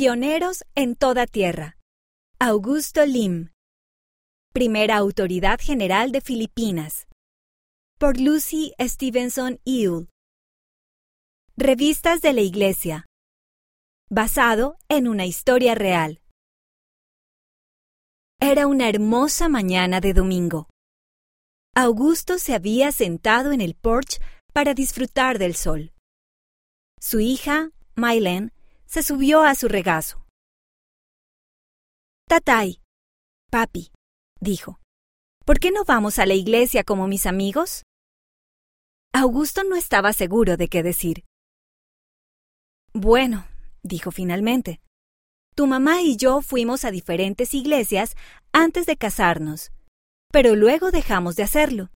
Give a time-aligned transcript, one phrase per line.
[0.00, 1.76] Pioneros en toda tierra.
[2.38, 3.50] Augusto Lim.
[4.54, 7.06] Primera Autoridad General de Filipinas.
[7.98, 10.08] Por Lucy Stevenson Ewell.
[11.54, 13.04] Revistas de la Iglesia.
[14.08, 16.22] Basado en una historia real.
[18.40, 20.70] Era una hermosa mañana de domingo.
[21.74, 24.18] Augusto se había sentado en el porche
[24.54, 25.92] para disfrutar del sol.
[26.98, 28.50] Su hija, Mylene,
[28.90, 30.26] se subió a su regazo.
[32.28, 32.80] Tatay,
[33.48, 33.92] papi,
[34.40, 34.80] dijo,
[35.46, 37.84] ¿por qué no vamos a la iglesia como mis amigos?
[39.12, 41.24] Augusto no estaba seguro de qué decir.
[42.92, 43.46] Bueno,
[43.84, 44.80] dijo finalmente,
[45.54, 48.16] tu mamá y yo fuimos a diferentes iglesias
[48.52, 49.70] antes de casarnos,
[50.32, 51.90] pero luego dejamos de hacerlo.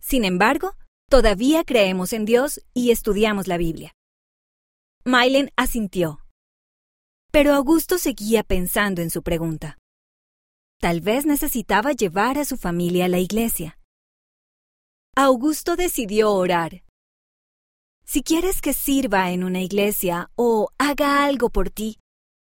[0.00, 0.74] Sin embargo,
[1.10, 3.94] todavía creemos en Dios y estudiamos la Biblia.
[5.06, 6.24] Mylen asintió.
[7.30, 9.76] Pero Augusto seguía pensando en su pregunta.
[10.80, 13.78] Tal vez necesitaba llevar a su familia a la iglesia.
[15.14, 16.84] Augusto decidió orar.
[18.06, 21.98] Si quieres que sirva en una iglesia o haga algo por ti,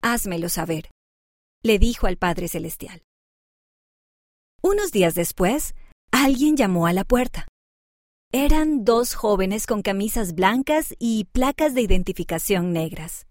[0.00, 0.90] házmelo saber,
[1.64, 3.02] le dijo al Padre Celestial.
[4.62, 5.74] Unos días después,
[6.12, 7.48] alguien llamó a la puerta.
[8.36, 13.28] Eran dos jóvenes con camisas blancas y placas de identificación negras.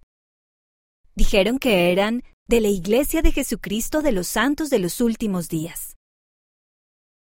[1.13, 5.97] Dijeron que eran de la Iglesia de Jesucristo de los Santos de los Últimos Días.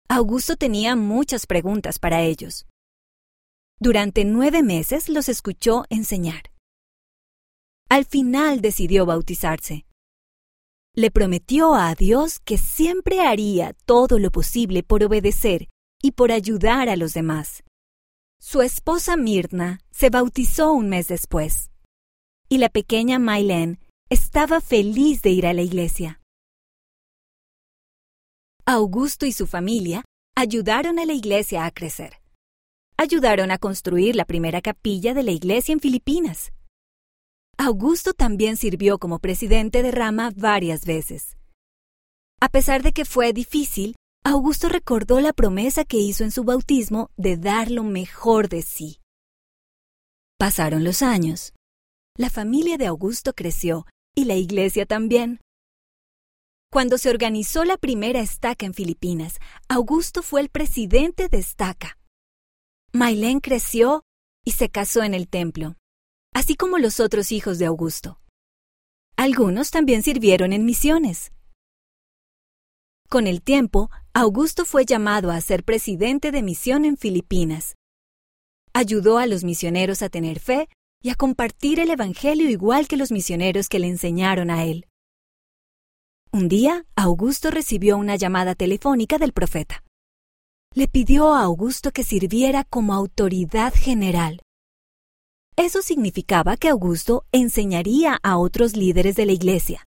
[0.08, 2.68] Augusto tenía muchas preguntas para ellos.
[3.80, 6.52] Durante nueve meses los escuchó enseñar.
[7.88, 9.86] Al final decidió bautizarse.
[10.94, 15.68] Le prometió a Dios que siempre haría todo lo posible por obedecer
[16.00, 17.64] y por ayudar a los demás.
[18.44, 21.70] Su esposa Mirna se bautizó un mes después,
[22.48, 23.78] y la pequeña Mylene
[24.10, 26.20] estaba feliz de ir a la iglesia.
[28.66, 30.04] Augusto y su familia
[30.34, 32.20] ayudaron a la iglesia a crecer.
[32.96, 36.52] Ayudaron a construir la primera capilla de la iglesia en Filipinas.
[37.58, 41.36] Augusto también sirvió como presidente de rama varias veces.
[42.40, 43.94] A pesar de que fue difícil,
[44.24, 49.00] Augusto recordó la promesa que hizo en su bautismo de dar lo mejor de sí.
[50.38, 51.52] Pasaron los años.
[52.16, 53.84] La familia de Augusto creció
[54.14, 55.40] y la iglesia también.
[56.70, 61.98] Cuando se organizó la primera estaca en Filipinas, Augusto fue el presidente de estaca.
[62.92, 64.04] Mailén creció
[64.44, 65.74] y se casó en el templo,
[66.32, 68.20] así como los otros hijos de Augusto.
[69.16, 71.32] Algunos también sirvieron en misiones.
[73.08, 77.76] Con el tiempo, Augusto fue llamado a ser presidente de misión en Filipinas.
[78.74, 80.68] Ayudó a los misioneros a tener fe
[81.02, 84.86] y a compartir el Evangelio igual que los misioneros que le enseñaron a él.
[86.30, 89.82] Un día, Augusto recibió una llamada telefónica del profeta.
[90.74, 94.42] Le pidió a Augusto que sirviera como autoridad general.
[95.56, 99.86] Eso significaba que Augusto enseñaría a otros líderes de la iglesia.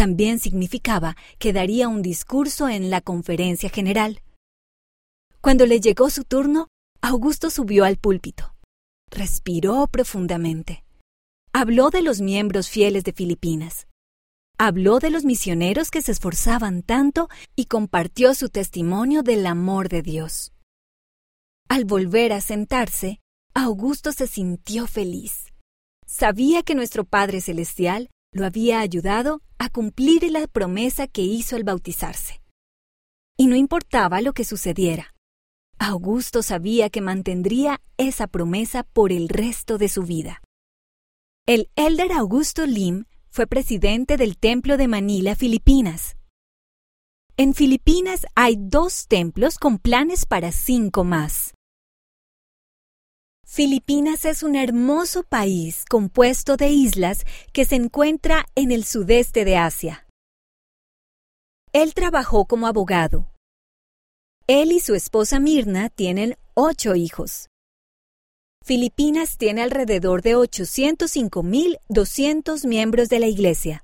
[0.00, 4.22] También significaba que daría un discurso en la conferencia general.
[5.42, 6.68] Cuando le llegó su turno,
[7.02, 8.54] Augusto subió al púlpito.
[9.10, 10.84] Respiró profundamente.
[11.52, 13.88] Habló de los miembros fieles de Filipinas.
[14.56, 20.00] Habló de los misioneros que se esforzaban tanto y compartió su testimonio del amor de
[20.00, 20.54] Dios.
[21.68, 23.20] Al volver a sentarse,
[23.52, 25.52] Augusto se sintió feliz.
[26.06, 31.64] Sabía que nuestro Padre Celestial lo había ayudado a cumplir la promesa que hizo al
[31.64, 32.40] bautizarse.
[33.36, 35.14] Y no importaba lo que sucediera.
[35.78, 40.42] Augusto sabía que mantendría esa promesa por el resto de su vida.
[41.46, 46.16] El elder Augusto Lim fue presidente del Templo de Manila, Filipinas.
[47.36, 51.54] En Filipinas hay dos templos con planes para cinco más.
[53.52, 59.56] Filipinas es un hermoso país compuesto de islas que se encuentra en el sudeste de
[59.56, 60.06] Asia.
[61.72, 63.26] Él trabajó como abogado.
[64.46, 67.48] Él y su esposa Mirna tienen ocho hijos.
[68.64, 73.78] Filipinas tiene alrededor de 805.200 miembros de la Iglesia.